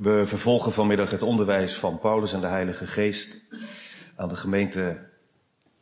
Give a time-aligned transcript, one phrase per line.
[0.00, 3.40] We vervolgen vanmiddag het onderwijs van Paulus en de Heilige Geest
[4.16, 5.08] aan de gemeente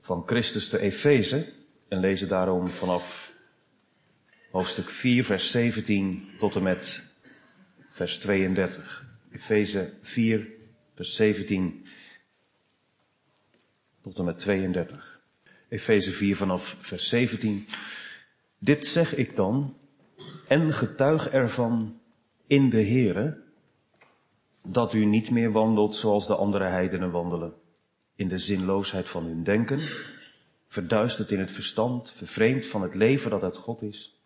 [0.00, 1.52] van Christus te Efeze
[1.88, 3.34] en lezen daarom vanaf
[4.50, 7.02] hoofdstuk 4, vers 17 tot en met
[7.88, 9.06] vers 32.
[9.32, 10.48] Efeze 4,
[10.94, 11.86] vers 17
[14.02, 15.20] tot en met 32.
[15.68, 17.66] Efeze 4 vanaf vers 17.
[18.58, 19.76] Dit zeg ik dan
[20.48, 22.00] en getuig ervan
[22.46, 23.46] in de Here
[24.70, 27.54] dat u niet meer wandelt zoals de andere heidenen wandelen,
[28.14, 29.80] in de zinloosheid van hun denken,
[30.66, 34.20] verduisterd in het verstand, vervreemd van het leven dat uit God is,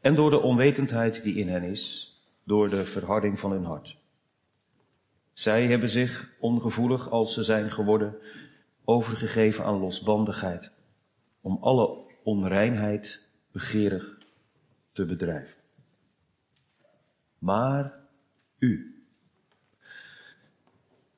[0.00, 3.96] en door de onwetendheid die in hen is, door de verharding van hun hart.
[5.32, 8.16] Zij hebben zich, ongevoelig als ze zijn geworden,
[8.84, 10.72] overgegeven aan losbandigheid,
[11.40, 14.18] om alle onreinheid begeerig
[14.92, 15.60] te bedrijven.
[17.38, 17.92] Maar
[18.58, 18.91] u,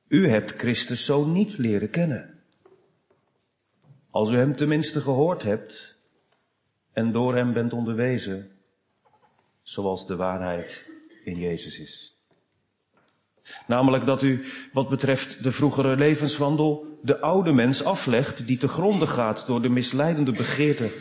[0.07, 2.43] u hebt Christus zo niet leren kennen.
[4.09, 5.97] Als u hem tenminste gehoord hebt
[6.93, 8.51] en door hem bent onderwezen,
[9.61, 10.89] zoals de waarheid
[11.23, 12.15] in Jezus is.
[13.67, 19.07] Namelijk dat u, wat betreft de vroegere levenswandel, de oude mens aflegt die te gronde
[19.07, 20.91] gaat door de misleidende begeerten.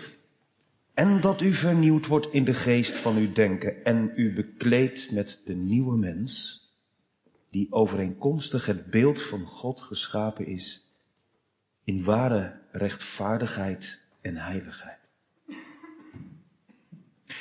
[0.95, 5.41] En dat u vernieuwd wordt in de geest van uw denken en u bekleedt met
[5.45, 6.64] de nieuwe mens,
[7.55, 10.89] die overeenkomstig het beeld van God geschapen is,
[11.85, 14.99] in ware rechtvaardigheid en heiligheid.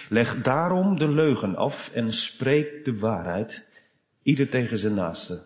[0.09, 3.65] Leg daarom de leugen af en spreek de waarheid,
[4.23, 5.45] ieder tegen zijn naaste.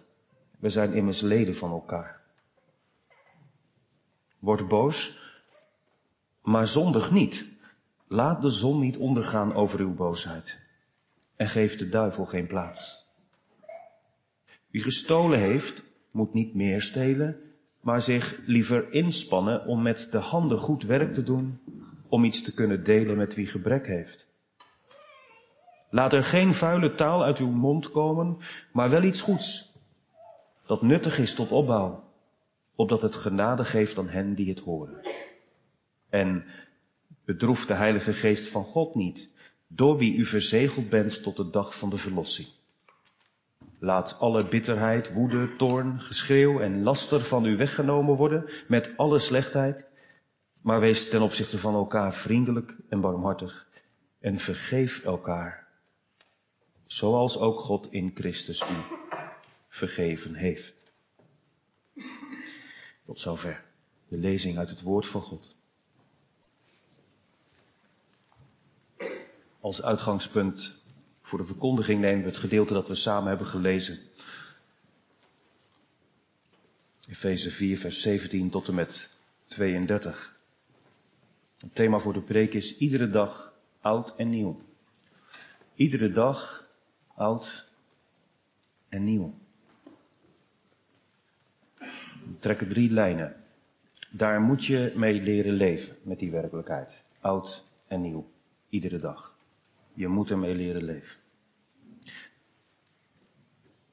[0.59, 2.21] We zijn immers leden van elkaar.
[4.39, 5.19] Word boos,
[6.41, 7.45] maar zondig niet.
[8.07, 10.59] Laat de zon niet ondergaan over uw boosheid.
[11.35, 13.06] En geef de duivel geen plaats.
[14.71, 17.37] Wie gestolen heeft, moet niet meer stelen,
[17.81, 21.59] maar zich liever inspannen om met de handen goed werk te doen,
[22.07, 24.27] om iets te kunnen delen met wie gebrek heeft.
[25.89, 28.37] Laat er geen vuile taal uit uw mond komen,
[28.71, 29.73] maar wel iets goeds,
[30.65, 32.03] dat nuttig is tot opbouw,
[32.75, 35.01] opdat het genade geeft aan hen die het horen.
[36.09, 36.45] En
[37.25, 39.29] bedroef de Heilige Geest van God niet,
[39.67, 42.47] door wie u verzegeld bent tot de dag van de verlossing.
[43.79, 49.85] Laat alle bitterheid, woede, toorn, geschreeuw en laster van u weggenomen worden met alle slechtheid,
[50.61, 53.67] maar wees ten opzichte van elkaar vriendelijk en barmhartig
[54.19, 55.67] en vergeef elkaar,
[56.85, 58.95] zoals ook God in Christus u
[59.69, 60.93] vergeven heeft.
[63.05, 63.63] Tot zover
[64.07, 65.55] de lezing uit het woord van God.
[69.59, 70.83] Als uitgangspunt
[71.27, 73.99] voor de verkondiging nemen we het gedeelte dat we samen hebben gelezen.
[77.09, 79.09] Efeze 4, vers 17 tot en met
[79.45, 80.39] 32.
[81.57, 84.61] Het thema voor de preek is iedere dag oud en nieuw.
[85.75, 86.69] Iedere dag
[87.15, 87.71] oud
[88.89, 89.33] en nieuw.
[91.77, 93.43] We trekken drie lijnen.
[94.09, 97.03] Daar moet je mee leren leven met die werkelijkheid.
[97.19, 98.31] Oud en nieuw.
[98.69, 99.26] Iedere dag.
[99.97, 101.21] Je moet ermee leren leven.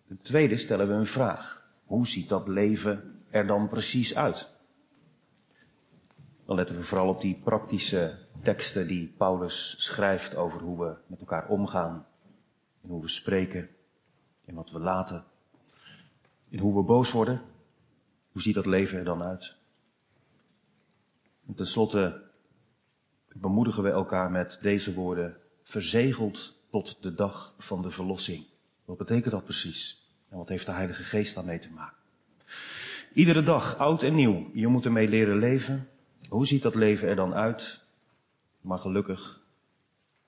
[0.07, 1.71] Ten tweede stellen we een vraag.
[1.85, 4.51] Hoe ziet dat leven er dan precies uit?
[6.45, 11.21] Dan letten we vooral op die praktische teksten die Paulus schrijft over hoe we met
[11.21, 12.07] elkaar omgaan.
[12.83, 13.69] In hoe we spreken.
[14.45, 15.25] In wat we laten.
[16.49, 17.43] In hoe we boos worden.
[18.33, 19.57] Hoe ziet dat leven er dan uit?
[21.47, 22.23] En tenslotte
[23.35, 28.45] bemoedigen we elkaar met deze woorden verzegeld tot de dag van de verlossing.
[28.85, 30.09] Wat betekent dat precies?
[30.29, 31.97] En wat heeft de Heilige Geest daarmee te maken?
[33.13, 35.89] Iedere dag, oud en nieuw, je moet ermee leren leven.
[36.29, 37.83] Hoe ziet dat leven er dan uit?
[38.61, 39.43] Maar gelukkig,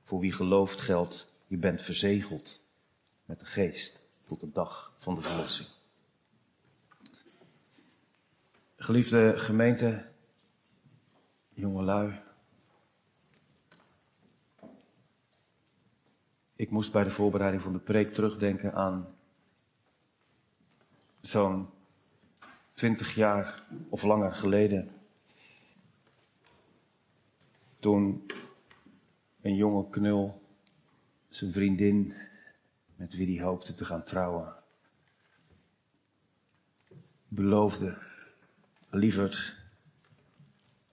[0.04, 2.62] voor wie gelooft geldt, je bent verzegeld
[3.24, 5.68] met de Geest tot de dag van de verlossing.
[8.76, 10.06] Geliefde gemeente,
[11.54, 12.20] jongelui,
[16.56, 19.14] Ik moest bij de voorbereiding van de preek terugdenken aan
[21.20, 21.68] zo'n
[22.72, 24.90] twintig jaar of langer geleden.
[27.78, 28.26] Toen
[29.40, 30.42] een jonge knul
[31.28, 32.14] zijn vriendin,
[32.96, 34.54] met wie hij hoopte te gaan trouwen,
[37.28, 37.98] beloofde,
[38.90, 39.56] lieverd,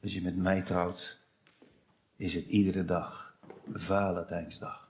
[0.02, 1.20] als je met mij trouwt,
[2.16, 3.38] is het iedere dag
[3.74, 4.83] Valentijnsdag.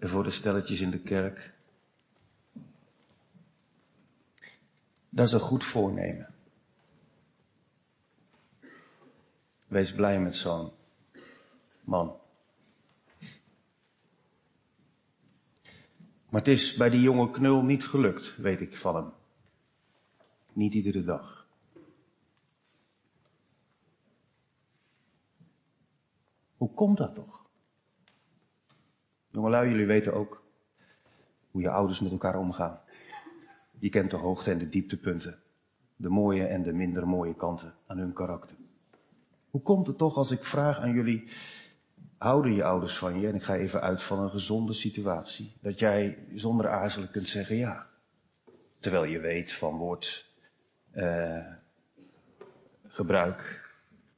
[0.00, 1.52] En voor de stelletjes in de kerk.
[5.08, 6.34] Dat is een goed voornemen.
[9.66, 10.72] Wees blij met zo'n
[11.84, 12.18] man.
[16.28, 19.12] Maar het is bij die jonge knul niet gelukt, weet ik van hem.
[20.52, 21.46] Niet iedere dag.
[26.56, 27.39] Hoe komt dat toch?
[29.30, 30.42] Jongelui, jullie weten ook
[31.50, 32.80] hoe je ouders met elkaar omgaan.
[33.78, 35.38] Je kent de hoogte en de dieptepunten,
[35.96, 38.56] de mooie en de minder mooie kanten aan hun karakter.
[39.50, 41.28] Hoe komt het toch als ik vraag aan jullie,
[42.18, 43.28] houden je ouders van je?
[43.28, 45.52] En ik ga even uit van een gezonde situatie.
[45.60, 47.86] Dat jij zonder aarzelen kunt zeggen ja.
[48.78, 50.32] Terwijl je weet van woord
[50.94, 51.46] uh,
[52.86, 53.70] gebruik,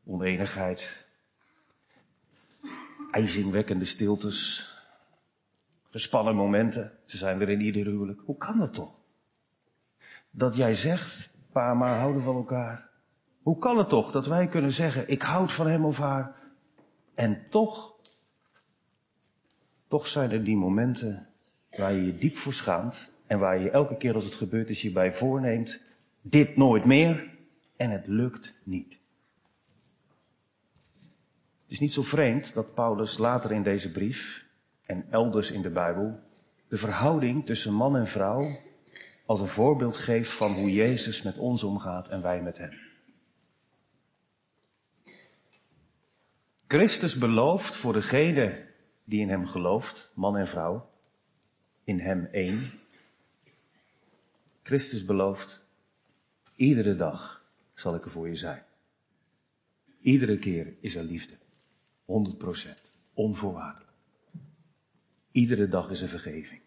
[0.05, 1.07] oneenigheid,
[3.11, 4.72] ijzingwekkende stiltes,
[5.93, 6.93] gespannen momenten.
[7.05, 8.21] Ze zijn er in ieder huwelijk.
[8.25, 8.95] Hoe kan dat toch?
[10.31, 12.89] Dat jij zegt, pa maar houden van elkaar.
[13.43, 16.35] Hoe kan het toch dat wij kunnen zeggen, ik houd van hem of haar.
[17.15, 17.95] En toch,
[19.89, 21.29] toch zijn er die momenten
[21.71, 23.13] waar je je diep voor schaamt.
[23.27, 25.81] En waar je elke keer als het gebeurt is je bij voorneemt,
[26.21, 27.31] dit nooit meer.
[27.77, 28.91] En het lukt niet.
[31.63, 34.42] Het is niet zo vreemd dat Paulus later in deze brief
[34.87, 36.21] en elders in de Bijbel
[36.69, 38.59] de verhouding tussen man en vrouw
[39.27, 42.73] als een voorbeeld geeft van hoe Jezus met ons omgaat en wij met hem.
[46.67, 48.67] Christus belooft voor degene
[49.05, 50.91] die in hem gelooft, man en vrouw,
[51.85, 52.71] in hem één.
[54.63, 55.65] Christus belooft,
[56.55, 57.45] iedere dag
[57.75, 58.65] zal ik er voor je zijn.
[60.01, 61.35] Iedere keer is er liefde.
[62.05, 62.09] 100%.
[63.15, 63.92] Onvoorwaardelijk.
[65.33, 66.61] Iedere dag is er vergeving.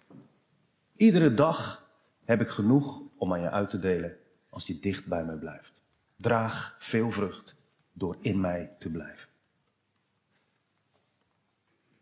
[0.95, 1.89] Iedere dag
[2.23, 4.17] heb ik genoeg om aan je uit te delen
[4.49, 5.81] als je dicht bij mij blijft.
[6.15, 7.57] Draag veel vrucht
[7.93, 9.29] door in mij te blijven.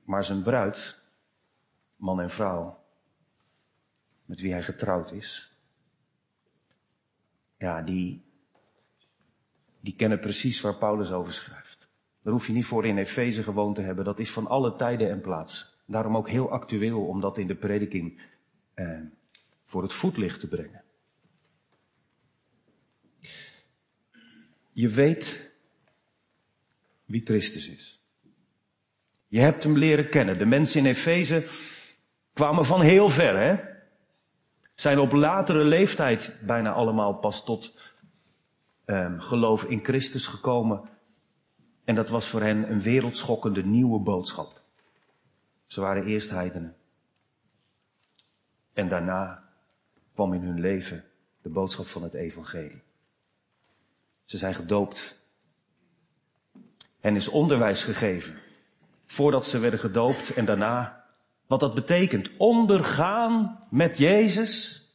[0.03, 0.99] Maar zijn bruid,
[1.95, 2.83] man en vrouw,
[4.25, 5.57] met wie hij getrouwd is,
[7.57, 8.23] ja, die,
[9.79, 11.87] die kennen precies waar Paulus over schrijft.
[12.21, 14.05] Daar hoef je niet voor in Efeze gewoond te hebben.
[14.05, 15.72] Dat is van alle tijden en plaats.
[15.85, 18.21] Daarom ook heel actueel om dat in de prediking
[18.73, 18.99] eh,
[19.63, 20.83] voor het voetlicht te brengen.
[24.71, 25.53] Je weet
[27.05, 28.01] wie Christus is.
[29.27, 30.37] Je hebt hem leren kennen.
[30.37, 31.45] De mensen in Efeze
[32.33, 33.71] kwamen van heel ver, hè?
[34.75, 37.79] Zijn op latere leeftijd bijna allemaal pas tot
[38.85, 40.89] um, geloof in Christus gekomen.
[41.83, 44.62] En dat was voor hen een wereldschokkende nieuwe boodschap.
[45.73, 46.75] Ze waren eerst heidenen.
[48.73, 49.43] En daarna
[50.13, 51.03] kwam in hun leven
[51.41, 52.81] de boodschap van het evangelie.
[54.23, 55.21] Ze zijn gedoopt.
[56.99, 58.39] En is onderwijs gegeven
[59.05, 61.05] voordat ze werden gedoopt en daarna.
[61.47, 62.29] Wat dat betekent.
[62.37, 64.85] Ondergaan met Jezus.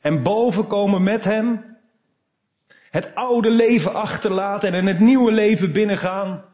[0.00, 1.76] En bovenkomen met Hem.
[2.90, 6.44] Het oude leven achterlaten en in het nieuwe leven binnengaan.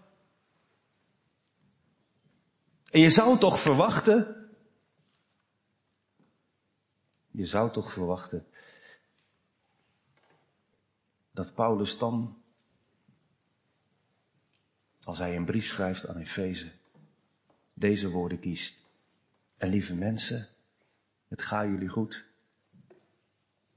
[2.94, 4.48] En je zou toch verwachten.
[7.30, 8.46] Je zou toch verwachten.
[11.30, 12.42] Dat Paulus dan
[15.04, 16.70] als hij een brief schrijft aan Efeze,
[17.72, 18.84] deze woorden kiest.
[19.56, 20.48] En lieve mensen,
[21.28, 22.24] het gaat jullie goed.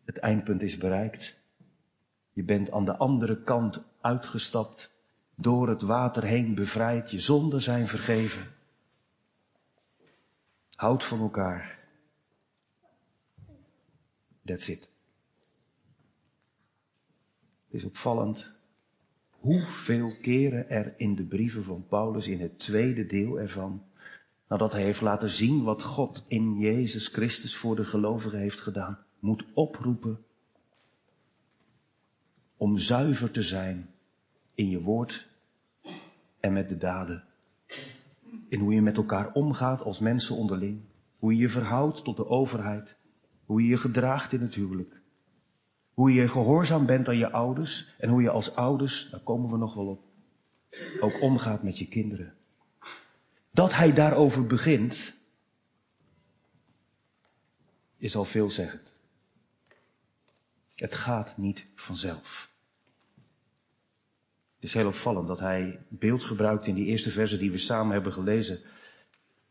[0.04, 1.38] Het eindpunt is bereikt.
[2.34, 4.94] Je bent aan de andere kant uitgestapt,
[5.36, 8.56] door het water heen bevrijd, je zonden zijn vergeven.
[10.78, 11.80] Houd van elkaar.
[14.46, 14.92] That's it.
[17.66, 18.56] Het is opvallend
[19.30, 23.86] hoeveel keren er in de brieven van Paulus, in het tweede deel ervan,
[24.48, 29.06] nadat hij heeft laten zien wat God in Jezus Christus voor de gelovigen heeft gedaan,
[29.20, 30.26] moet oproepen
[32.58, 33.90] om zuiver te zijn
[34.54, 35.30] in je woord
[36.40, 37.24] en met de daden.
[38.48, 40.82] In hoe je met elkaar omgaat als mensen onderling.
[41.18, 42.98] Hoe je je verhoudt tot de overheid.
[43.46, 45.02] Hoe je je gedraagt in het huwelijk.
[45.94, 49.58] Hoe je gehoorzaam bent aan je ouders en hoe je als ouders, daar komen we
[49.58, 50.04] nog wel op,
[51.00, 52.34] ook omgaat met je kinderen.
[53.52, 55.16] Dat hij daarover begint,
[57.98, 58.94] is al veelzeggend.
[60.76, 62.47] Het gaat niet vanzelf.
[64.68, 68.14] Is heel opvallend dat hij beeld gebruikt in die eerste versen die we samen hebben
[68.14, 68.60] gelezen.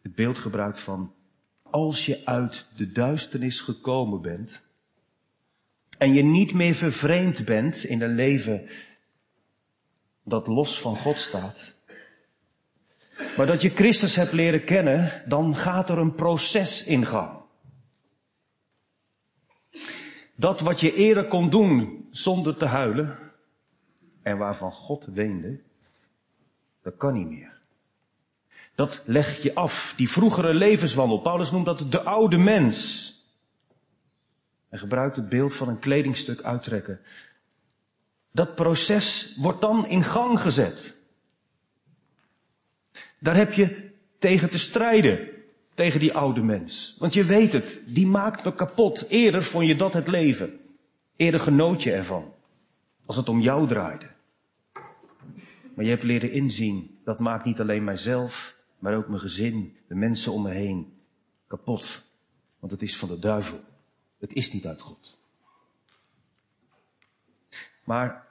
[0.03, 1.15] het beeld gebruikt van
[1.63, 4.63] als je uit de duisternis gekomen bent
[5.99, 8.69] en je niet meer vervreemd bent in een leven
[10.23, 11.75] dat los van God staat,
[13.37, 17.39] maar dat je Christus hebt leren kennen, dan gaat er een proces in gang.
[20.35, 23.25] Dat wat je eerder kon doen zonder te huilen
[24.26, 25.61] en waarvan God weende,
[26.83, 27.59] dat kan niet meer.
[28.75, 31.21] Dat leg je af, die vroegere levenswandel.
[31.21, 33.11] Paulus noemt dat de oude mens.
[34.68, 37.00] En gebruikt het beeld van een kledingstuk uittrekken.
[38.33, 40.97] Dat proces wordt dan in gang gezet.
[43.18, 45.28] Daar heb je tegen te strijden.
[45.75, 46.97] Tegen die oude mens.
[46.99, 49.09] Want je weet het, die maakt me kapot.
[49.09, 50.61] Eerder vond je dat het leven.
[51.16, 52.33] Eerder genoot je ervan.
[53.04, 54.14] Als het om jou draaide.
[55.76, 59.95] Maar je hebt leren inzien, dat maakt niet alleen mijzelf, maar ook mijn gezin, de
[59.95, 61.00] mensen om me heen
[61.47, 62.04] kapot.
[62.59, 63.61] Want het is van de duivel.
[64.18, 65.18] Het is niet uit God.
[67.85, 68.28] Maar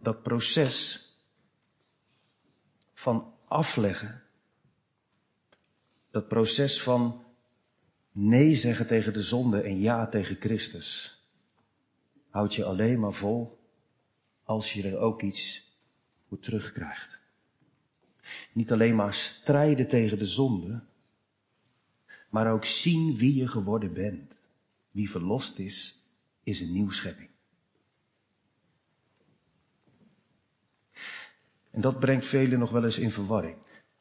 [0.00, 1.08] dat proces
[2.92, 4.22] van afleggen,
[6.10, 7.24] dat proces van
[8.12, 11.22] nee zeggen tegen de zonde en ja tegen Christus,
[12.28, 13.59] houd je alleen maar vol
[14.50, 15.72] als je er ook iets
[16.28, 17.18] voor terugkrijgt.
[18.52, 20.82] Niet alleen maar strijden tegen de zonde,
[22.28, 24.36] maar ook zien wie je geworden bent.
[24.90, 26.02] Wie verlost is,
[26.42, 27.28] is een nieuw schepping.
[31.70, 33.56] En dat brengt velen nog wel eens in verwarring.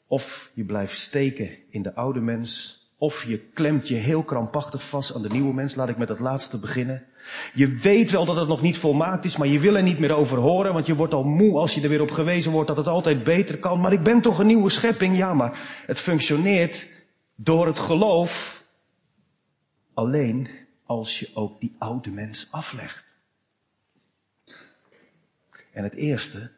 [0.07, 5.15] Of je blijft steken in de oude mens, of je klemt je heel krampachtig vast
[5.15, 5.75] aan de nieuwe mens.
[5.75, 7.07] Laat ik met het laatste beginnen.
[7.53, 10.11] Je weet wel dat het nog niet volmaakt is, maar je wil er niet meer
[10.11, 12.77] over horen, want je wordt al moe als je er weer op gewezen wordt dat
[12.77, 13.79] het altijd beter kan.
[13.79, 15.17] Maar ik ben toch een nieuwe schepping?
[15.17, 16.87] Ja, maar het functioneert
[17.35, 18.63] door het geloof
[19.93, 20.49] alleen
[20.85, 23.05] als je ook die oude mens aflegt.
[25.71, 26.51] En het eerste,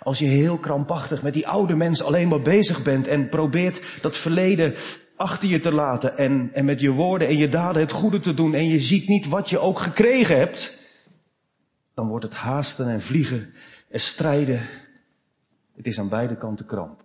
[0.00, 4.16] als je heel krampachtig met die oude mens alleen maar bezig bent en probeert dat
[4.16, 4.74] verleden
[5.16, 8.34] achter je te laten en, en met je woorden en je daden het goede te
[8.34, 10.78] doen en je ziet niet wat je ook gekregen hebt,
[11.94, 13.52] dan wordt het haasten en vliegen
[13.88, 14.68] en strijden.
[15.76, 17.04] Het is aan beide kanten kramp.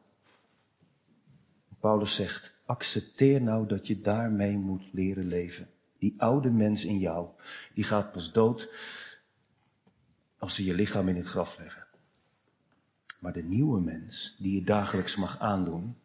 [1.79, 5.69] Paulus zegt, accepteer nou dat je daarmee moet leren leven.
[5.99, 7.27] Die oude mens in jou,
[7.73, 8.69] die gaat pas dood
[10.37, 11.87] als ze je lichaam in het graf leggen.
[13.19, 15.95] Maar de nieuwe mens, die je dagelijks mag aandoen,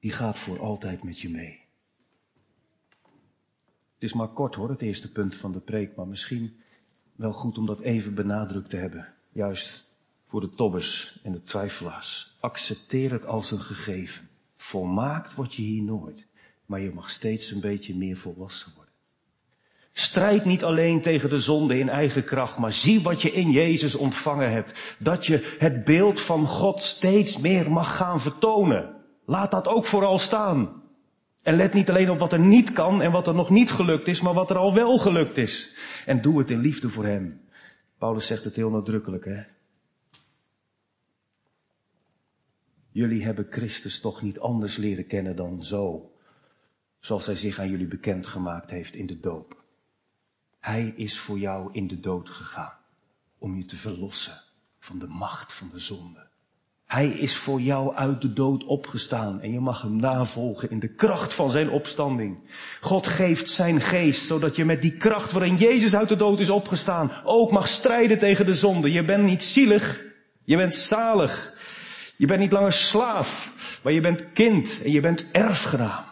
[0.00, 1.60] die gaat voor altijd met je mee.
[3.94, 6.60] Het is maar kort hoor, het eerste punt van de preek, maar misschien
[7.16, 9.14] wel goed om dat even benadrukt te hebben.
[9.32, 9.88] Juist
[10.26, 12.36] voor de tobbers en de twijfelaars.
[12.40, 14.28] Accepteer het als een gegeven.
[14.56, 16.26] Volmaakt word je hier nooit,
[16.66, 18.94] maar je mag steeds een beetje meer volwassen worden.
[19.92, 23.94] Strijd niet alleen tegen de zonde in eigen kracht, maar zie wat je in Jezus
[23.94, 24.96] ontvangen hebt.
[24.98, 28.99] Dat je het beeld van God steeds meer mag gaan vertonen.
[29.24, 30.82] Laat dat ook vooral staan.
[31.42, 34.08] En let niet alleen op wat er niet kan en wat er nog niet gelukt
[34.08, 35.76] is, maar wat er al wel gelukt is.
[36.06, 37.40] En doe het in liefde voor Hem.
[37.98, 39.42] Paulus zegt het heel nadrukkelijk, hè.
[42.92, 46.12] Jullie hebben Christus toch niet anders leren kennen dan zo,
[46.98, 49.62] zoals Hij zich aan jullie bekendgemaakt heeft in de doop.
[50.58, 52.76] Hij is voor jou in de dood gegaan,
[53.38, 54.42] om je te verlossen
[54.78, 56.29] van de macht van de zonde.
[56.90, 60.88] Hij is voor jou uit de dood opgestaan en je mag hem navolgen in de
[60.88, 62.38] kracht van zijn opstanding.
[62.80, 66.50] God geeft zijn geest, zodat je met die kracht waarin Jezus uit de dood is
[66.50, 68.92] opgestaan, ook mag strijden tegen de zonde.
[68.92, 70.04] Je bent niet zielig,
[70.44, 71.54] je bent zalig.
[72.16, 76.04] Je bent niet langer slaaf, maar je bent kind en je bent erfgenaam.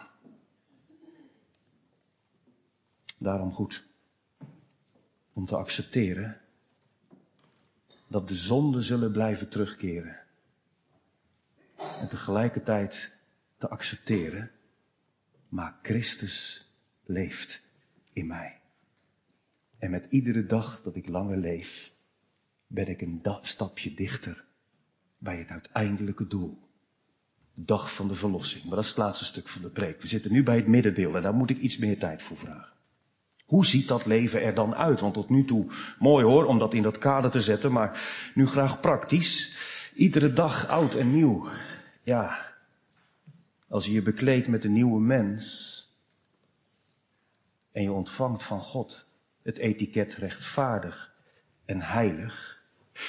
[3.17, 3.85] Daarom goed
[5.33, 6.41] om te accepteren
[8.07, 10.27] dat de zonden zullen blijven terugkeren
[11.99, 13.11] en tegelijkertijd
[13.57, 14.51] te accepteren,
[15.47, 16.69] maar Christus
[17.05, 17.61] leeft
[18.13, 18.61] in mij.
[19.77, 21.91] En met iedere dag dat ik langer leef,
[22.67, 24.45] ben ik een stapje dichter
[25.17, 26.67] bij het uiteindelijke doel.
[27.53, 28.63] De dag van de verlossing.
[28.63, 30.01] Maar dat is het laatste stuk van de preek.
[30.01, 32.77] We zitten nu bij het middendeel en daar moet ik iets meer tijd voor vragen.
[33.45, 34.99] Hoe ziet dat leven er dan uit?
[34.99, 35.65] Want tot nu toe,
[35.99, 38.01] mooi hoor, om dat in dat kader te zetten, maar
[38.35, 39.55] nu graag praktisch.
[39.99, 41.47] Iedere dag oud en nieuw.
[42.03, 42.53] Ja,
[43.67, 45.43] als je je bekleedt met een nieuwe mens
[47.71, 49.07] en je ontvangt van God
[49.41, 51.15] het etiket rechtvaardig
[51.65, 52.63] en heilig,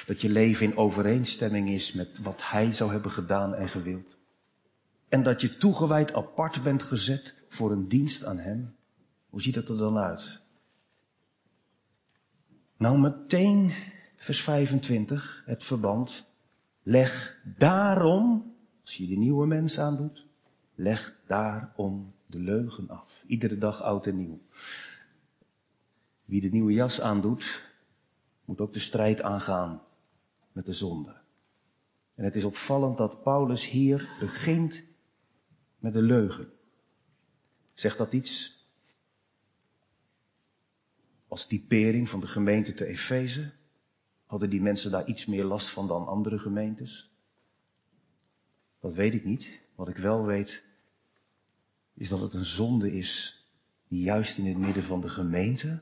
[0.07, 4.17] dat je leven in overeenstemming is met wat Hij zou hebben gedaan en gewild.
[5.09, 8.77] En dat je toegewijd apart bent gezet voor een dienst aan Hem.
[9.29, 10.41] Hoe ziet dat er dan uit?
[12.77, 13.73] Nou, meteen
[14.17, 16.29] vers 25, het verband.
[16.91, 20.27] Leg daarom, als je de nieuwe mens aandoet,
[20.75, 23.25] leg daarom de leugen af.
[23.27, 24.41] Iedere dag oud en nieuw.
[26.25, 27.73] Wie de nieuwe jas aandoet,
[28.45, 29.83] moet ook de strijd aangaan
[30.53, 31.21] met de zonde.
[32.15, 34.85] En het is opvallend dat Paulus hier begint
[35.79, 36.53] met de leugen.
[37.73, 38.65] Zegt dat iets
[41.29, 43.51] als typering van de gemeente te Efeze?
[44.31, 47.11] Hadden die mensen daar iets meer last van dan andere gemeentes?
[48.81, 49.63] Dat weet ik niet.
[49.75, 50.65] Wat ik wel weet,
[51.95, 53.45] is dat het een zonde is
[53.89, 55.81] die juist in het midden van de gemeente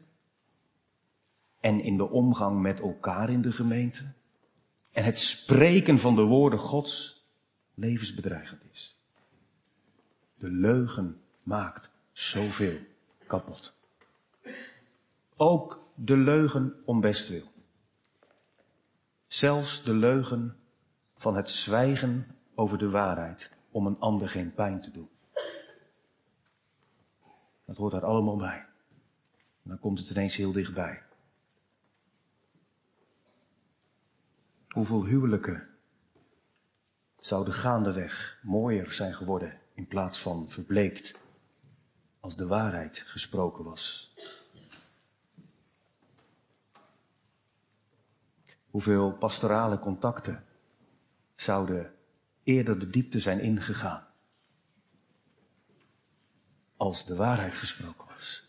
[1.61, 4.13] en in de omgang met elkaar in de gemeente
[4.93, 7.25] en het spreken van de woorden Gods
[7.75, 8.97] levensbedreigend is.
[10.35, 12.79] De leugen maakt zoveel
[13.27, 13.75] kapot.
[15.37, 17.57] Ook de leugen om bestwil.
[19.29, 20.57] Zelfs de leugen
[21.17, 25.09] van het zwijgen over de waarheid om een ander geen pijn te doen.
[27.65, 28.67] Dat hoort daar allemaal bij.
[29.63, 31.03] Dan komt het ineens heel dichtbij.
[34.69, 35.69] Hoeveel huwelijken
[37.19, 41.19] zouden gaandeweg mooier zijn geworden in plaats van verbleekt
[42.21, 44.15] als de waarheid gesproken was.
[48.71, 50.45] Hoeveel pastorale contacten
[51.35, 51.95] zouden
[52.43, 54.07] eerder de diepte zijn ingegaan
[56.79, 58.49] als de waarheid gesproken was.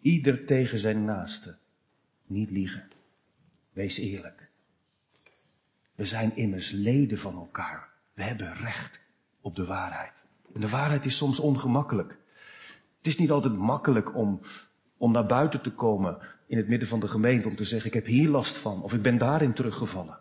[0.00, 1.58] Ieder tegen zijn naaste.
[2.26, 2.90] Niet liegen.
[3.72, 4.50] Wees eerlijk.
[5.94, 7.88] We zijn immers leden van elkaar.
[8.14, 9.00] We hebben recht
[9.40, 10.12] op de waarheid.
[10.54, 12.18] En de waarheid is soms ongemakkelijk.
[12.96, 14.40] Het is niet altijd makkelijk om,
[15.00, 17.94] om naar buiten te komen in het midden van de gemeente om te zeggen ik
[17.94, 20.18] heb hier last van of ik ben daarin teruggevallen.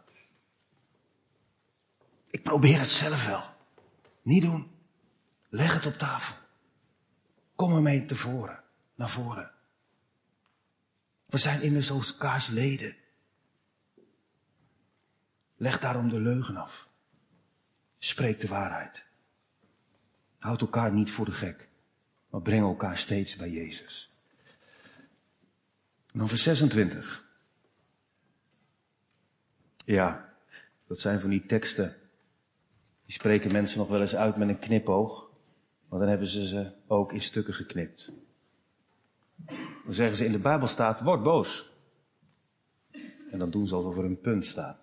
[2.29, 3.43] Ik probeer het zelf wel.
[4.21, 4.71] Niet doen.
[5.49, 6.35] Leg het op tafel.
[7.55, 8.63] Kom ermee tevoren,
[8.95, 9.51] naar voren.
[11.25, 12.95] We zijn immers elkaars leden.
[15.55, 16.87] Leg daarom de leugen af.
[17.97, 19.05] Spreek de waarheid.
[20.37, 21.69] Houd elkaar niet voor de gek,
[22.29, 24.08] maar breng elkaar steeds bij Jezus.
[26.13, 27.27] En dan vers 26.
[29.85, 30.33] Ja,
[30.87, 31.95] dat zijn van die teksten.
[33.05, 35.29] Die spreken mensen nog wel eens uit met een knipoog.
[35.89, 38.11] Maar dan hebben ze ze ook in stukken geknipt.
[39.83, 41.71] Dan zeggen ze in de Bijbel staat, word boos.
[43.31, 44.77] En dan doen ze alsof er een punt staat.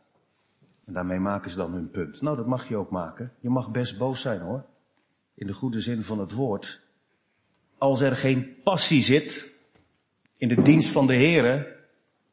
[0.84, 2.20] En daarmee maken ze dan hun punt.
[2.20, 3.32] Nou, dat mag je ook maken.
[3.40, 4.64] Je mag best boos zijn hoor.
[5.34, 6.80] In de goede zin van het woord.
[7.78, 9.55] Als er geen passie zit
[10.36, 11.76] in de dienst van de Here,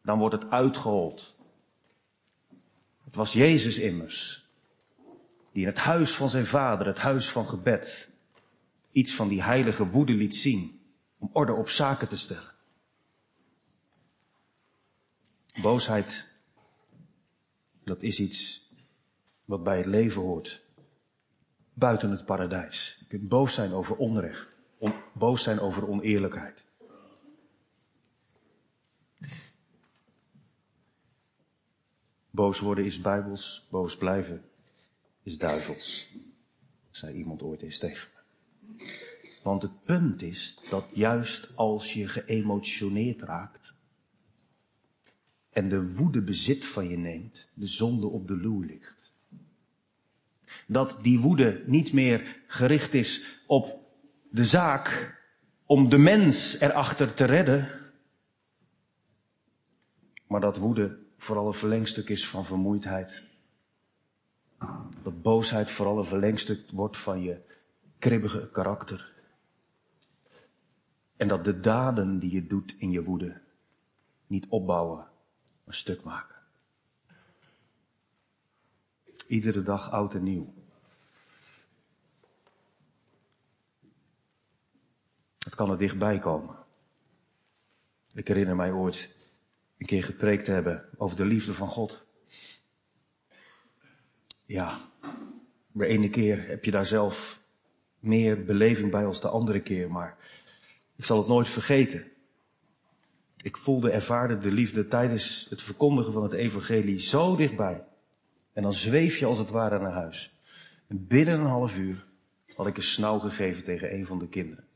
[0.02, 1.36] dan wordt het uitgehold.
[3.04, 4.48] Het was Jezus immers,
[5.52, 8.10] die in het huis van zijn vader, het huis van gebed,
[8.92, 10.82] iets van die heilige woede liet zien
[11.18, 12.52] om orde op zaken te stellen.
[15.62, 16.28] Boosheid,
[17.84, 18.72] dat is iets
[19.46, 20.62] wat bij het leven hoort.
[21.74, 22.96] Buiten het paradijs.
[23.00, 24.48] Je kunt boos zijn over onrecht.
[24.78, 26.64] On, boos zijn over oneerlijkheid.
[32.36, 34.44] Boos worden is bijbels, boos blijven
[35.24, 36.10] is duivels,
[36.92, 38.84] zei iemand ooit eens tegen me.
[39.44, 43.74] Want het punt is dat juist als je geëmotioneerd raakt,
[45.50, 49.12] en de woede bezit van je neemt, de zonde op de loer ligt.
[50.68, 53.80] Dat die woede niet meer gericht is op
[54.32, 55.18] de zaak
[55.66, 57.92] om de mens erachter te redden,
[60.28, 63.24] maar dat woede vooral een verlengstuk is van vermoeidheid.
[65.04, 67.42] Dat boosheid vooral een verlengstuk wordt van je
[68.00, 69.14] kribbige karakter.
[71.16, 73.42] En dat de daden die je doet in je woede
[74.28, 75.08] niet opbouwen,
[75.66, 76.36] een stuk maken.
[79.28, 80.54] Iedere dag oud en nieuw.
[85.38, 86.56] Het kan er dichtbij komen.
[88.14, 89.23] Ik herinner mij ooit
[89.84, 92.08] een keer gepreekt hebben over de liefde van God.
[94.46, 94.78] Ja,
[95.72, 97.42] de ene keer heb je daar zelf
[98.00, 100.18] meer beleving bij als de andere keer, maar
[100.96, 102.12] ik zal het nooit vergeten.
[103.38, 107.86] Ik voelde, ervaarde de liefde tijdens het verkondigen van het evangelie zo dichtbij.
[108.54, 110.40] En dan zweef je als het ware naar huis.
[110.88, 112.06] En binnen een half uur
[112.56, 114.68] had ik een snauw gegeven tegen een van de kinderen.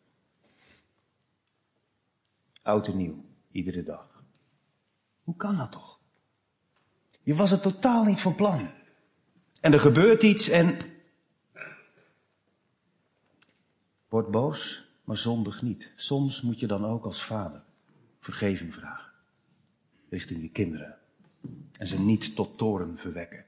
[2.62, 4.17] Oud en nieuw, iedere dag.
[5.28, 6.00] Hoe kan dat toch?
[7.24, 8.70] Je was het totaal niet van plan.
[9.62, 10.78] En er gebeurt iets en...
[14.10, 15.92] Word boos, maar zondig niet.
[15.96, 17.64] Soms moet je dan ook als vader
[18.20, 19.12] vergeving vragen.
[20.10, 20.98] Richting je kinderen.
[21.78, 23.46] En ze niet tot toren verwekken.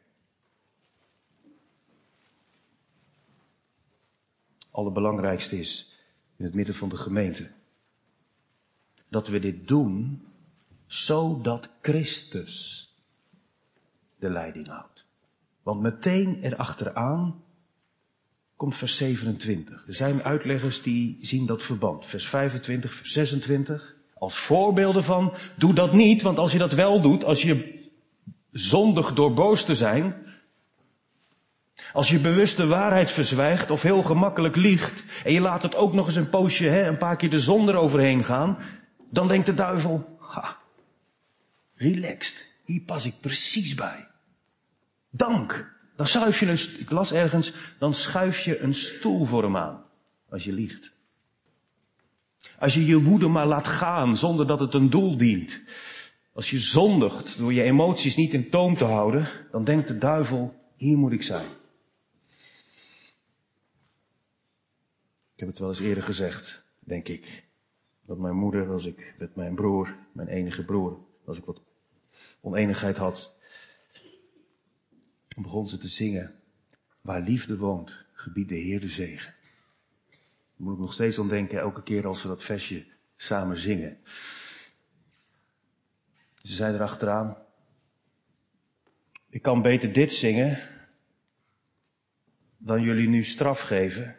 [4.71, 5.99] Allerbelangrijkste is,
[6.35, 7.51] in het midden van de gemeente,
[9.07, 10.23] dat we dit doen
[10.89, 12.88] zodat Christus
[14.19, 15.06] de leiding houdt.
[15.63, 17.43] Want meteen erachteraan
[18.56, 19.88] komt vers 27.
[19.88, 22.06] Er zijn uitleggers die zien dat verband.
[22.06, 23.95] Vers 25, vers 26.
[24.13, 27.88] Als voorbeelden van, doe dat niet, want als je dat wel doet, als je
[28.52, 30.15] zondig door boos te zijn,
[31.93, 35.93] als je bewust de waarheid verzwijgt of heel gemakkelijk liegt en je laat het ook
[35.93, 38.58] nog eens een poosje, hè, een paar keer de zon eroverheen gaan,
[39.12, 40.58] dan denkt de duivel, ha,
[41.79, 44.07] relaxed, hier pas ik precies bij.
[45.09, 45.77] Dank.
[45.95, 49.85] Dan schuif je een, ik las ergens, dan schuif je een stoel voor hem aan.
[50.29, 50.91] Als je liegt.
[52.59, 55.61] Als je je woede maar laat gaan zonder dat het een doel dient.
[56.33, 60.55] Als je zondigt door je emoties niet in toom te houden, dan denkt de duivel,
[60.75, 61.47] hier moet ik zijn.
[65.33, 67.47] Ik heb het wel eens eerder gezegd, denk ik.
[68.05, 71.61] Dat mijn moeder, als ik met mijn broer, mijn enige broer, als ik wat
[72.39, 73.36] oneenigheid had,
[75.41, 76.36] begon ze te zingen.
[77.02, 79.36] Waar liefde woont, gebiedt de Heer de zegen.
[80.56, 83.97] Moet ik nog steeds aan denken, elke keer als we dat versje samen zingen.
[86.41, 87.38] Ze zei erachteraan,
[89.30, 90.60] ik kan beter dit zingen
[92.58, 94.15] dan jullie nu straf geven.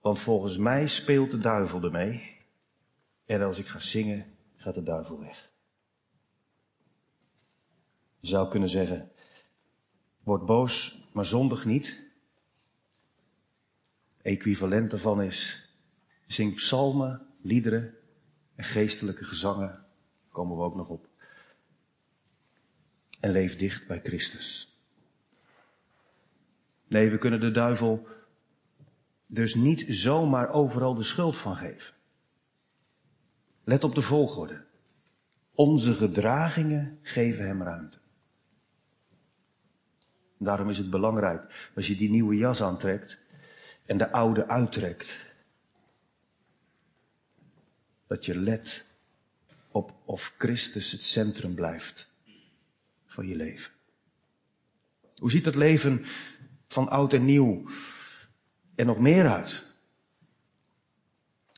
[0.00, 2.38] Want volgens mij speelt de duivel ermee.
[3.24, 5.49] En als ik ga zingen, gaat de duivel weg.
[8.20, 9.10] Je zou kunnen zeggen,
[10.22, 12.00] Word boos, maar zondig niet.
[14.22, 15.68] Equivalent daarvan is,
[16.26, 17.94] zing psalmen, liederen
[18.54, 19.86] en geestelijke gezangen.
[20.28, 21.08] Komen we ook nog op.
[23.20, 24.78] En leef dicht bij Christus.
[26.88, 28.06] Nee, we kunnen de duivel
[29.26, 31.94] dus niet zomaar overal de schuld van geven.
[33.64, 34.64] Let op de volgorde.
[35.54, 37.99] Onze gedragingen geven hem ruimte.
[40.42, 43.18] Daarom is het belangrijk als je die nieuwe jas aantrekt
[43.86, 45.18] en de oude uittrekt.
[48.06, 48.84] Dat je let
[49.70, 52.10] op of Christus het centrum blijft
[53.06, 53.72] van je leven.
[55.16, 56.04] Hoe ziet het leven
[56.68, 57.70] van oud en nieuw
[58.74, 59.66] er nog meer uit?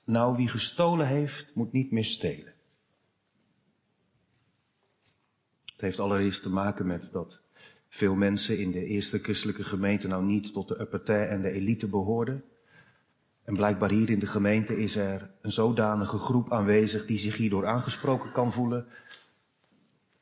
[0.05, 2.55] Nou, wie gestolen heeft, moet niet meer stelen.
[5.65, 7.43] Het heeft allereerst te maken met dat
[7.95, 11.89] veel mensen in de eerste christelijke gemeente nou niet tot de upper en de elite
[11.89, 12.45] behoorden.
[13.45, 17.67] En blijkbaar hier in de gemeente is er een zodanige groep aanwezig die zich hierdoor
[17.67, 18.87] aangesproken kan voelen.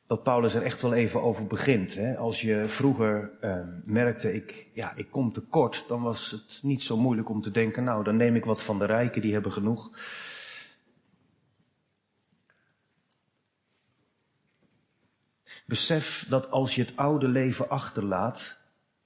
[0.07, 1.95] Dat Paulus er echt wel even over begint.
[1.95, 2.17] Hè?
[2.17, 6.97] Als je vroeger eh, merkte, ik, ja, ik kom tekort, dan was het niet zo
[6.97, 9.91] moeilijk om te denken, nou, dan neem ik wat van de rijken, die hebben genoeg.
[15.71, 18.57] Besef dat als je het oude leven achterlaat,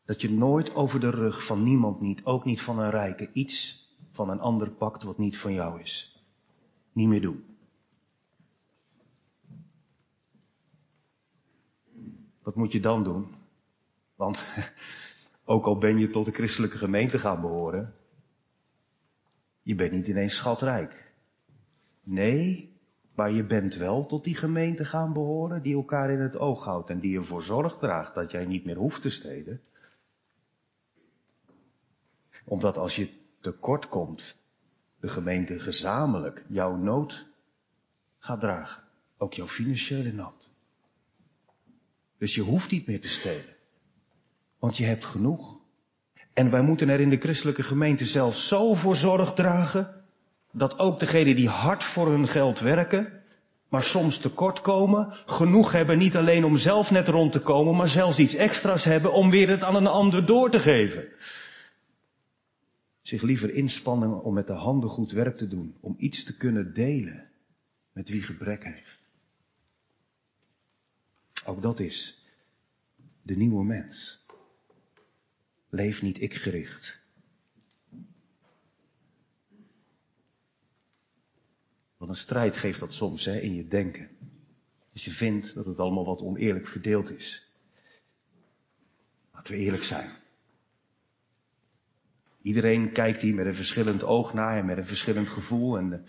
[0.06, 3.88] dat je nooit over de rug van niemand niet, ook niet van een rijke, iets
[4.12, 6.24] van een ander pakt wat niet van jou is.
[6.92, 7.46] Niet meer doen.
[12.42, 13.36] Wat moet je dan doen?
[14.16, 14.46] Want
[15.54, 17.96] ook al ben je tot de christelijke gemeente gaan behoren,
[19.62, 21.14] je bent niet ineens schatrijk.
[22.04, 22.75] Nee,
[23.16, 26.90] maar je bent wel tot die gemeente gaan behoren die elkaar in het oog houdt
[26.90, 29.62] en die ervoor zorg draagt dat jij niet meer hoeft te steden.
[32.44, 33.10] Omdat als je
[33.42, 34.38] tekort komt,
[35.00, 37.28] de gemeente gezamenlijk jouw nood
[38.20, 38.84] gaat dragen.
[39.18, 40.50] Ook jouw financiële nood.
[42.18, 43.56] Dus je hoeft niet meer te stelen.
[44.60, 45.58] Want je hebt genoeg.
[46.34, 49.95] En wij moeten er in de christelijke gemeente zelf zo voor zorg dragen
[50.58, 53.24] dat ook degenen die hard voor hun geld werken,
[53.70, 57.90] maar soms tekort komen, genoeg hebben niet alleen om zelf net rond te komen, maar
[57.90, 61.08] zelfs iets extra's hebben om weer het aan een ander door te geven.
[63.02, 66.74] Zich liever inspannen om met de handen goed werk te doen, om iets te kunnen
[66.74, 67.30] delen
[67.92, 69.00] met wie gebrek heeft.
[71.46, 72.26] Ook dat is
[73.22, 74.26] de nieuwe mens.
[75.70, 76.34] Leef niet ik
[81.98, 84.10] Wat een strijd geeft dat soms hè, in je denken.
[84.94, 87.54] Als je vindt dat het allemaal wat oneerlijk verdeeld is.
[89.34, 90.10] Laten we eerlijk zijn.
[92.42, 95.78] Iedereen kijkt hier met een verschillend oog naar en met een verschillend gevoel.
[95.78, 96.00] En de,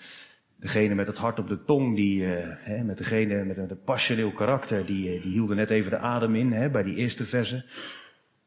[0.56, 4.32] degene met het hart op de tong, die, uh, hè, met degene met een passioneel
[4.32, 7.64] karakter, die, uh, die hielden net even de adem in hè, bij die eerste verse.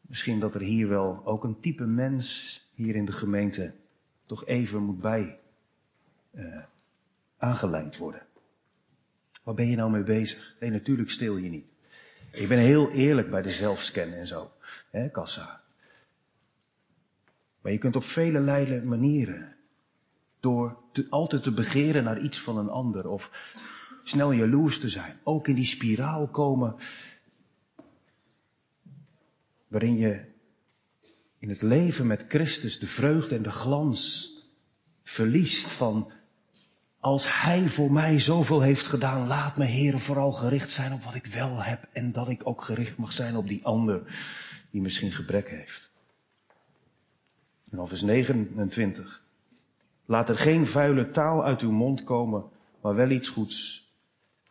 [0.02, 3.74] Misschien dat er hier wel ook een type mens hier in de gemeente
[4.26, 5.40] toch even moet bij
[6.36, 6.64] uh,
[7.40, 8.26] aangelijnd worden.
[9.44, 10.56] Waar ben je nou mee bezig?
[10.60, 11.66] Nee, natuurlijk stil je niet.
[12.32, 14.52] Ik ben heel eerlijk bij de zelfscan en zo.
[14.92, 15.62] Hè, kassa.
[17.62, 19.56] Maar je kunt op vele manieren,
[20.40, 23.32] door te, altijd te begeren naar iets van een ander of
[24.04, 26.76] snel jaloers te zijn, ook in die spiraal komen
[29.68, 30.26] waarin je
[31.38, 34.34] in het leven met Christus de vreugde en de glans
[35.04, 36.12] verliest van
[37.00, 41.16] als Hij voor mij zoveel heeft gedaan, laat me Heer vooral gericht zijn op wat
[41.16, 44.18] ik wel heb en dat ik ook gericht mag zijn op die ander
[44.72, 45.92] die misschien gebrek heeft.
[47.70, 49.24] En dan vers 29.
[50.06, 52.50] Laat er geen vuile taal uit uw mond komen,
[52.82, 53.88] maar wel iets goeds,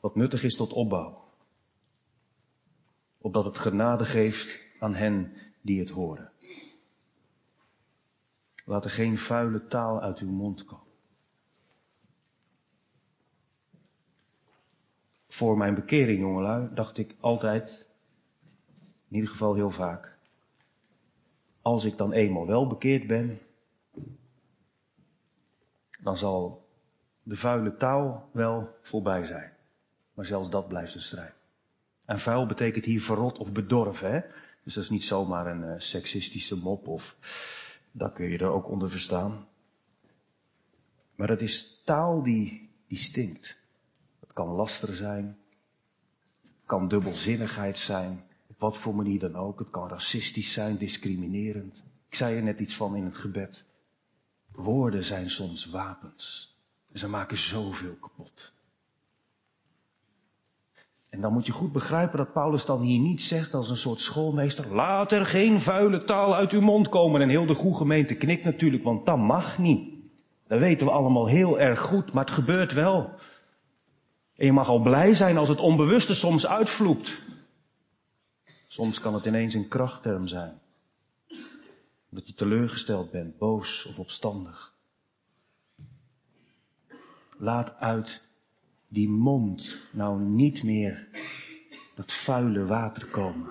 [0.00, 1.24] wat nuttig is tot opbouw.
[3.18, 6.30] Opdat het genade geeft aan hen die het horen.
[8.64, 10.88] Laat er geen vuile taal uit uw mond komen.
[15.38, 17.88] Voor mijn bekering, jongelui, dacht ik altijd,
[19.09, 20.18] in ieder geval heel vaak,
[21.62, 23.38] als ik dan eenmaal wel bekeerd ben,
[26.01, 26.66] dan zal
[27.22, 29.53] de vuile taal wel voorbij zijn.
[30.14, 31.35] Maar zelfs dat blijft een strijd.
[32.05, 34.20] En vuil betekent hier verrot of bedorven, hè?
[34.64, 37.16] Dus dat is niet zomaar een uh, seksistische mop of
[37.92, 39.48] dat kun je er ook onder verstaan.
[41.14, 43.58] Maar het is taal die, die stinkt.
[44.38, 45.38] Kan laster zijn,
[46.66, 49.59] kan dubbelzinnigheid zijn, op wat voor manier dan ook.
[49.59, 51.83] Het kan racistisch zijn, discriminerend.
[52.09, 53.64] Ik zei er net iets van in het gebed.
[54.53, 56.57] Woorden zijn soms wapens.
[56.92, 58.55] En ze maken zoveel kapot.
[61.09, 64.01] En dan moet je goed begrijpen dat Paulus dan hier niet zegt als een soort
[64.01, 67.20] schoolmeester, laat er geen vuile taal uit uw mond komen.
[67.20, 69.96] En heel de goede gemeente knikt natuurlijk, want dat mag niet.
[70.46, 73.11] Dat weten we allemaal heel erg goed, maar het gebeurt wel.
[74.38, 77.22] En je mag al blij zijn als het onbewuste soms uitvloept.
[78.66, 80.59] Soms kan het ineens een krachtterm zijn.
[82.09, 84.74] Dat je teleurgesteld bent, boos of opstandig.
[87.38, 88.24] Laat uit
[88.88, 91.09] die mond nou niet meer
[91.94, 93.51] dat vuile water komen.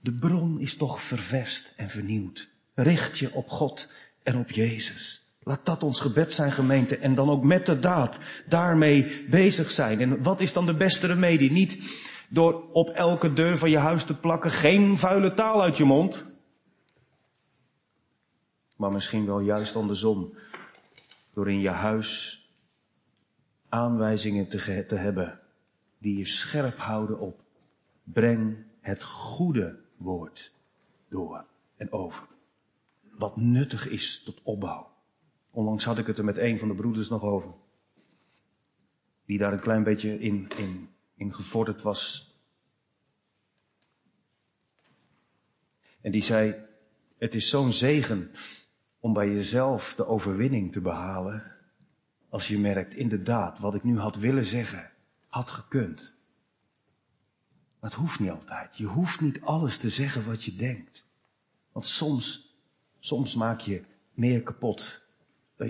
[0.00, 2.48] De bron is toch ververst en vernieuwd.
[2.74, 3.90] Richt je op God
[4.22, 5.23] en op Jezus.
[5.44, 6.98] Laat dat ons gebed zijn, gemeente.
[6.98, 10.00] En dan ook met de daad daarmee bezig zijn.
[10.00, 11.52] En wat is dan de beste remedie?
[11.52, 15.84] Niet door op elke deur van je huis te plakken, geen vuile taal uit je
[15.84, 16.24] mond.
[18.76, 20.34] Maar misschien wel juist andersom.
[21.34, 22.42] Door in je huis
[23.68, 25.40] aanwijzingen te, te hebben
[25.98, 27.40] die je scherp houden op.
[28.02, 30.52] Breng het goede woord
[31.08, 31.44] door
[31.76, 32.26] en over.
[33.18, 34.93] Wat nuttig is tot opbouw.
[35.54, 37.54] Onlangs had ik het er met een van de broeders nog over.
[39.26, 42.32] Die daar een klein beetje in, in, in gevorderd was.
[46.00, 46.54] En die zei,
[47.18, 48.30] het is zo'n zegen
[48.98, 51.56] om bij jezelf de overwinning te behalen.
[52.28, 54.90] Als je merkt, inderdaad, wat ik nu had willen zeggen,
[55.28, 56.14] had gekund.
[57.80, 58.76] Maar het hoeft niet altijd.
[58.76, 61.06] Je hoeft niet alles te zeggen wat je denkt.
[61.72, 62.56] Want soms,
[62.98, 65.03] soms maak je meer kapot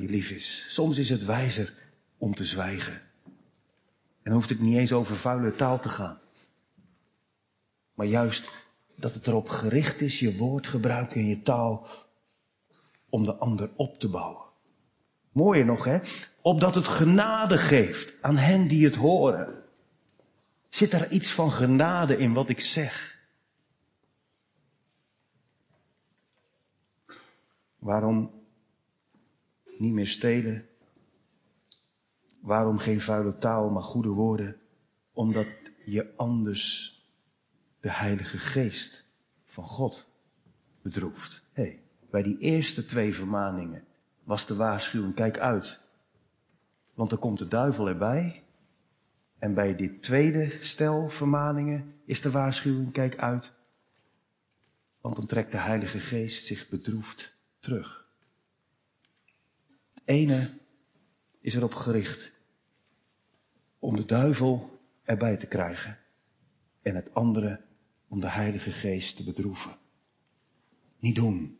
[0.00, 0.66] je lief is.
[0.68, 1.74] Soms is het wijzer
[2.18, 2.94] om te zwijgen.
[2.94, 6.18] En dan hoeft het niet eens over vuile taal te gaan.
[7.94, 8.50] Maar juist
[8.96, 11.86] dat het erop gericht is, je woord gebruiken in je taal,
[13.08, 14.44] om de ander op te bouwen.
[15.32, 15.98] Mooier nog, hè?
[16.40, 19.62] Opdat het genade geeft aan hen die het horen.
[20.68, 23.18] Zit er iets van genade in wat ik zeg?
[27.78, 28.43] Waarom
[29.78, 30.66] niet meer stelen?
[32.40, 34.56] Waarom geen vuile taal, maar goede woorden?
[35.12, 35.46] Omdat
[35.84, 36.94] je anders
[37.80, 39.06] de Heilige Geest
[39.44, 40.08] van God
[40.82, 41.44] bedroeft.
[41.52, 43.84] Hey, bij die eerste twee vermaningen
[44.22, 45.80] was de waarschuwing, kijk uit.
[46.94, 48.42] Want er komt de duivel erbij.
[49.38, 53.52] En bij dit tweede stel vermaningen is de waarschuwing, kijk uit.
[55.00, 58.03] Want dan trekt de Heilige Geest zich bedroefd terug.
[60.04, 60.58] Ene
[61.40, 62.32] is erop gericht
[63.78, 65.98] om de duivel erbij te krijgen
[66.82, 67.64] en het andere
[68.08, 69.76] om de Heilige Geest te bedroeven.
[70.98, 71.58] Niet doen.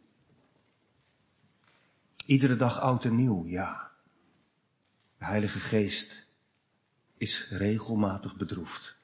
[2.26, 3.92] Iedere dag oud en nieuw, ja.
[5.18, 6.30] De Heilige Geest
[7.16, 8.96] is regelmatig bedroefd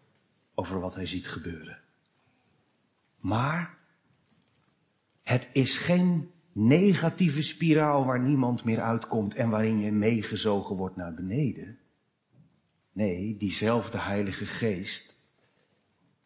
[0.55, 1.83] over wat hij ziet gebeuren.
[3.17, 3.79] Maar
[5.23, 11.15] het is geen negatieve spiraal waar niemand meer uitkomt en waarin je meegezogen wordt naar
[11.15, 11.79] beneden.
[12.93, 15.29] Nee, diezelfde Heilige Geest,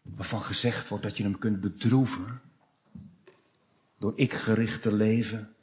[0.02, 2.40] waarvan gezegd wordt dat je hem kunt bedroeven
[3.98, 5.54] door ik gericht te leven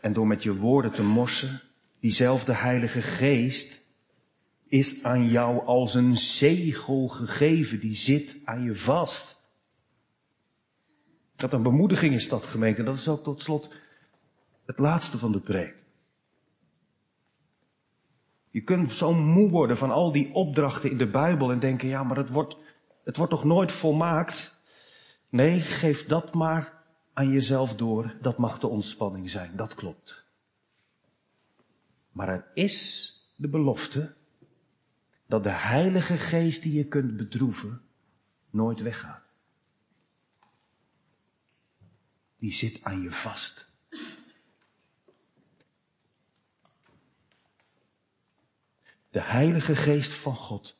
[0.00, 1.60] en door met je woorden te morsen,
[2.00, 3.86] diezelfde Heilige Geest
[4.68, 9.37] is aan jou als een zegel gegeven, die zit aan je vast.
[11.38, 12.82] Dat een bemoediging is dat gemeente.
[12.82, 13.74] Dat is ook tot slot
[14.66, 15.76] het laatste van de preek.
[18.50, 22.02] Je kunt zo moe worden van al die opdrachten in de Bijbel en denken, ja,
[22.02, 22.56] maar het wordt,
[23.04, 24.54] het wordt toch nooit volmaakt?
[25.28, 28.14] Nee, geef dat maar aan jezelf door.
[28.20, 29.56] Dat mag de ontspanning zijn.
[29.56, 30.24] Dat klopt.
[32.12, 34.14] Maar er is de belofte
[35.26, 37.80] dat de Heilige Geest die je kunt bedroeven
[38.50, 39.27] nooit weggaat.
[42.38, 43.70] Die zit aan je vast.
[49.10, 50.76] De Heilige Geest van God.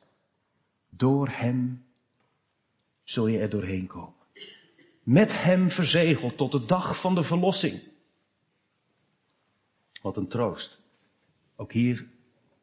[0.89, 1.85] Door Hem
[3.03, 4.13] zul je er doorheen komen.
[5.03, 7.81] Met Hem verzegeld tot de dag van de verlossing.
[10.01, 10.81] Wat een troost.
[11.55, 12.07] Ook hier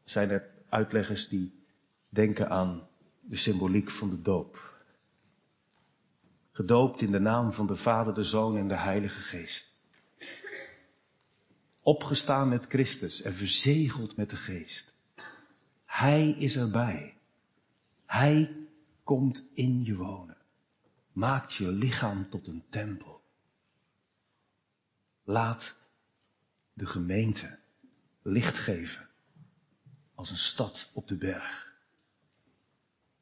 [0.04, 1.64] zijn er uitleggers die
[2.08, 2.88] denken aan
[3.20, 4.75] de symboliek van de doop.
[6.56, 9.74] Gedoopt in de naam van de Vader, de Zoon en de Heilige Geest.
[11.80, 14.96] Opgestaan met Christus en verzegeld met de Geest.
[15.84, 17.16] Hij is erbij.
[18.06, 18.56] Hij
[19.02, 20.36] komt in je wonen.
[21.12, 23.22] Maakt je lichaam tot een tempel.
[25.24, 25.76] Laat
[26.72, 27.58] de gemeente
[28.22, 29.08] licht geven
[30.14, 31.75] als een stad op de berg.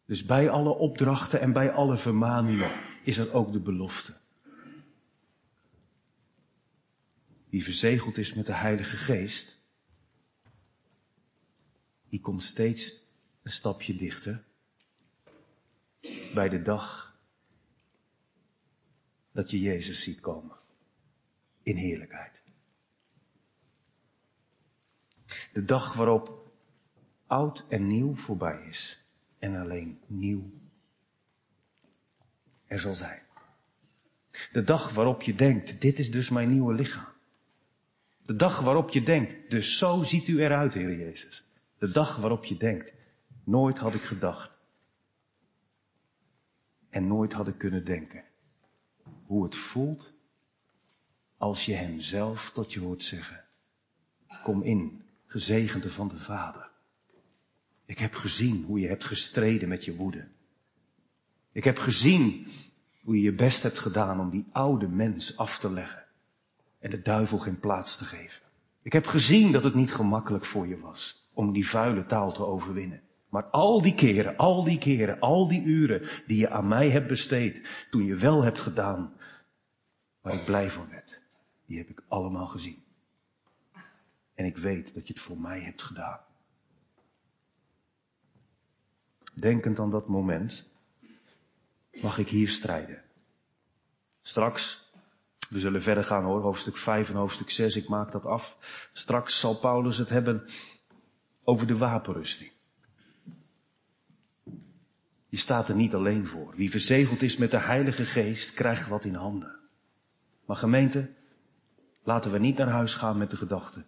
[0.07, 2.71] Dus bij alle opdrachten en bij alle vermaningen
[3.03, 4.17] is er ook de belofte.
[7.49, 9.63] Wie verzegeld is met de Heilige Geest,
[12.09, 13.03] die komt steeds
[13.43, 14.45] een stapje dichter
[16.35, 17.17] bij de dag
[19.33, 20.57] dat je Jezus ziet komen
[21.63, 22.43] in heerlijkheid.
[25.53, 26.53] De dag waarop
[27.27, 29.04] oud en nieuw voorbij is
[29.45, 30.51] en alleen nieuw
[32.67, 33.23] er zal zijn.
[34.53, 37.13] De dag waarop je denkt, dit is dus mijn nieuwe lichaam.
[38.27, 41.47] De dag waarop je denkt, dus zo ziet u eruit, Heer Jezus.
[41.79, 42.93] De dag waarop je denkt,
[43.45, 44.59] nooit had ik gedacht.
[46.91, 48.25] En nooit had ik kunnen denken
[49.27, 50.15] hoe het voelt
[51.37, 53.45] als je Hem zelf tot je hoort zeggen,
[54.43, 56.74] kom in, gezegende van de Vader.
[57.87, 60.29] Ik heb gezien hoe je hebt gestreden met je woede.
[61.53, 62.47] Ik heb gezien
[63.03, 66.05] hoe je je best hebt gedaan om die oude mens af te leggen
[66.79, 68.43] en de duivel geen plaats te geven.
[68.83, 72.45] Ik heb gezien dat het niet gemakkelijk voor je was om die vuile taal te
[72.45, 73.03] overwinnen.
[73.29, 77.09] Maar al die keren, al die keren, al die uren die je aan mij hebt
[77.09, 79.13] besteed, toen je wel hebt gedaan
[80.21, 81.21] waar ik blij van werd,
[81.67, 82.85] die heb ik allemaal gezien.
[84.35, 86.21] En ik weet dat je het voor mij hebt gedaan.
[89.35, 90.69] Denkend aan dat moment,
[92.03, 93.03] mag ik hier strijden.
[94.23, 94.93] Straks,
[95.49, 98.57] we zullen verder gaan hoor, hoofdstuk 5 en hoofdstuk 6, ik maak dat af.
[98.93, 100.45] Straks zal Paulus het hebben
[101.45, 102.51] over de wapenrusting.
[105.29, 106.55] Die staat er niet alleen voor.
[106.57, 109.59] Wie verzegeld is met de Heilige Geest, krijgt wat in handen.
[110.45, 111.11] Maar gemeente,
[112.03, 113.85] laten we niet naar huis gaan met de gedachte.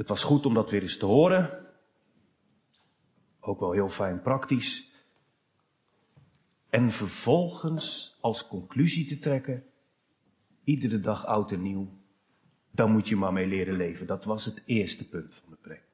[0.00, 1.66] Het was goed om dat weer eens te horen.
[3.40, 4.92] Ook wel heel fijn praktisch.
[6.68, 9.64] En vervolgens als conclusie te trekken,
[10.64, 11.88] iedere dag oud en nieuw,
[12.70, 14.06] dan moet je maar mee leren leven.
[14.06, 15.84] Dat was het eerste punt van de preek.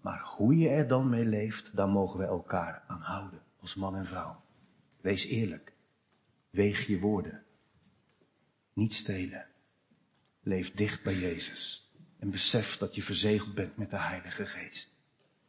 [0.00, 3.96] Maar hoe je er dan mee leeft, daar mogen we elkaar aan houden, als man
[3.96, 4.42] en vrouw.
[5.00, 5.72] Wees eerlijk.
[6.50, 7.44] Weeg je woorden.
[8.72, 9.46] Niet stelen.
[10.42, 11.91] Leef dicht bij Jezus.
[12.22, 14.94] En besef dat je verzegeld bent met de Heilige Geest.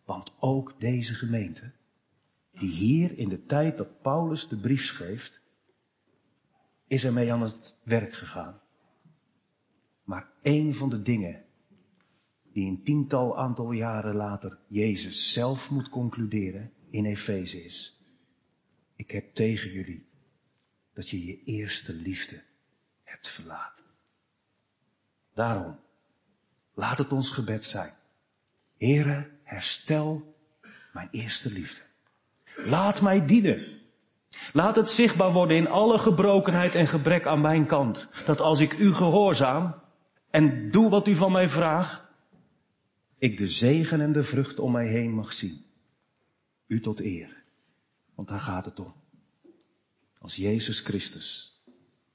[0.06, 1.72] Want ook deze gemeente
[2.52, 5.40] die hier in de tijd dat Paulus de brief schreef,
[6.88, 8.62] is ermee aan het werk gegaan.
[10.04, 11.46] Maar één van de dingen
[12.52, 18.04] die een tiental aantal jaren later Jezus zelf moet concluderen in Efeze is.
[18.96, 20.08] Ik heb tegen jullie
[20.94, 22.44] dat je je eerste liefde
[23.04, 23.86] hebt verlaten.
[25.34, 25.80] Daarom,
[26.74, 27.94] laat het ons gebed zijn.
[28.78, 30.36] Heere, herstel
[30.94, 31.82] mijn eerste liefde.
[32.56, 33.82] Laat mij dienen.
[34.54, 38.10] Laat het zichtbaar worden in alle gebrokenheid en gebrek aan mijn kant.
[38.26, 39.76] Dat als ik u gehoorzaam
[40.30, 42.02] en doe wat u van mij vraagt,
[43.18, 45.66] ik de zegen en de vrucht om mij heen mag zien.
[46.68, 47.42] U tot eer.
[48.16, 48.94] Want daar gaat het om.
[50.18, 51.62] Als Jezus Christus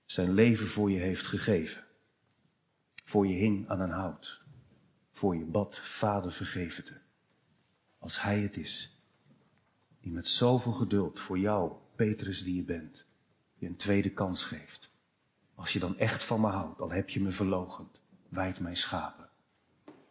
[0.04, 1.84] zijn leven voor je heeft gegeven.
[3.04, 4.46] Voor je hing aan een hout.
[5.18, 7.00] Voor je bad, Vader vergeef het.
[7.98, 9.00] Als Hij het is.
[10.00, 13.06] Die met zoveel geduld voor jou, Petrus die je bent,
[13.54, 14.92] je een tweede kans geeft.
[15.54, 19.28] Als je dan echt van me houdt, al heb je me verlogend, wijd mijn schapen.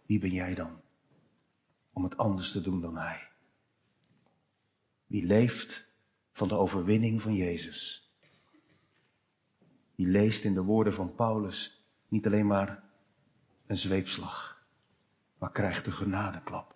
[0.05, 0.81] Wie ben jij dan?
[1.93, 3.29] Om het anders te doen dan Hij.
[5.05, 5.87] Wie leeft
[6.31, 8.11] van de overwinning van Jezus.
[9.95, 12.83] Die leest in de woorden van Paulus niet alleen maar
[13.65, 14.56] een zweepslag,
[15.37, 16.75] maar krijgt de genadeklap.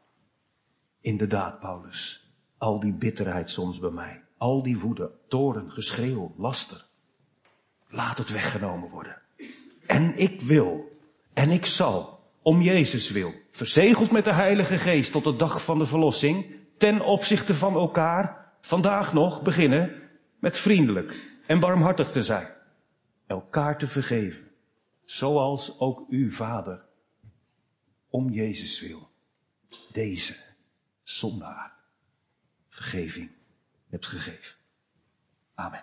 [1.01, 6.85] Inderdaad, Paulus, al die bitterheid soms bij mij, al die woede, toren, geschreeuw, laster,
[7.87, 9.21] laat het weggenomen worden.
[9.87, 10.99] En ik wil,
[11.33, 15.77] en ik zal, om Jezus wil, verzegeld met de Heilige Geest tot de dag van
[15.77, 20.01] de verlossing, ten opzichte van elkaar, vandaag nog beginnen
[20.39, 22.47] met vriendelijk en barmhartig te zijn.
[23.27, 24.51] Elkaar te vergeven,
[25.03, 26.85] zoals ook u, Vader,
[28.11, 29.09] om Jezus wil,
[29.91, 30.35] deze
[31.03, 31.73] zondaar
[32.67, 33.31] vergeving
[33.89, 34.55] hebt gegeven.
[35.53, 35.79] Amen.